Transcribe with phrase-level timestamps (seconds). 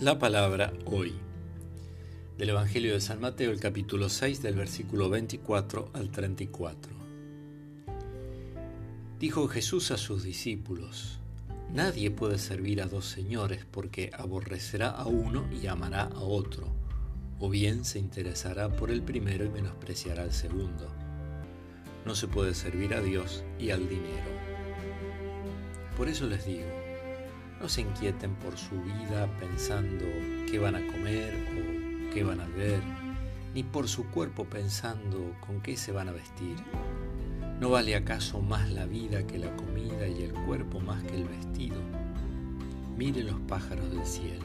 [0.00, 1.14] La palabra hoy.
[2.36, 6.92] Del Evangelio de San Mateo, el capítulo 6, del versículo 24 al 34.
[9.20, 11.20] Dijo Jesús a sus discípulos,
[11.72, 16.74] Nadie puede servir a dos señores porque aborrecerá a uno y amará a otro,
[17.38, 20.88] o bien se interesará por el primero y menospreciará al segundo.
[22.04, 24.28] No se puede servir a Dios y al dinero.
[25.96, 26.83] Por eso les digo,
[27.60, 30.04] no se inquieten por su vida pensando
[30.50, 32.80] qué van a comer o qué van a beber,
[33.54, 36.56] ni por su cuerpo pensando con qué se van a vestir.
[37.60, 41.24] ¿No vale acaso más la vida que la comida y el cuerpo más que el
[41.24, 41.76] vestido?
[42.96, 44.44] Miren los pájaros del cielo.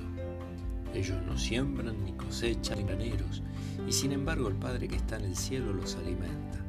[0.94, 3.44] Ellos no siembran ni cosechan ni graneros,
[3.88, 6.60] y sin embargo el Padre que está en el cielo los alimenta.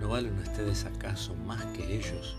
[0.00, 2.36] ¿No valen ustedes acaso más que ellos?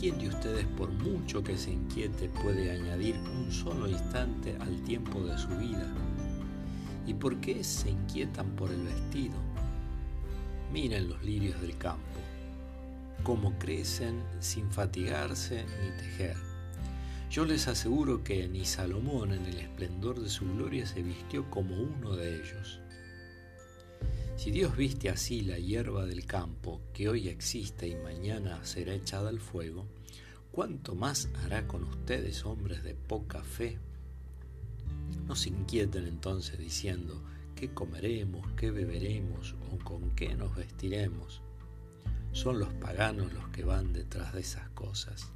[0.00, 5.20] ¿Quién de ustedes, por mucho que se inquiete, puede añadir un solo instante al tiempo
[5.20, 5.92] de su vida?
[7.06, 9.34] ¿Y por qué se inquietan por el vestido?
[10.72, 12.18] Miren los lirios del campo,
[13.22, 16.36] cómo crecen sin fatigarse ni tejer.
[17.30, 21.76] Yo les aseguro que ni Salomón en el esplendor de su gloria se vistió como
[21.76, 22.80] uno de ellos.
[24.40, 29.28] Si Dios viste así la hierba del campo, que hoy existe y mañana será echada
[29.28, 29.84] al fuego,
[30.50, 33.76] ¿cuánto más hará con ustedes, hombres de poca fe?
[35.26, 37.22] No se inquieten entonces diciendo,
[37.54, 41.42] ¿qué comeremos, qué beberemos o con qué nos vestiremos?
[42.32, 45.30] Son los paganos los que van detrás de esas cosas.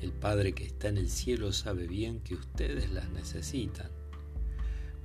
[0.00, 3.99] El Padre que está en el cielo sabe bien que ustedes las necesitan.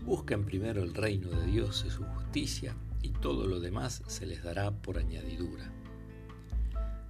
[0.04, 4.44] Busquen primero el reino de Dios y su justicia, y todo lo demás se les
[4.44, 5.72] dará por añadidura.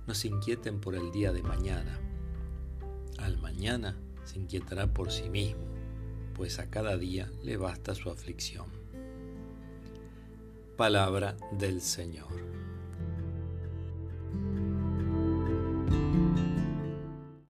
[0.08, 2.00] No se inquieten por el día de mañana.
[3.18, 5.64] Al mañana se inquietará por sí mismo,
[6.34, 8.68] pues a cada día le basta su aflicción.
[10.78, 12.55] Palabra del Señor.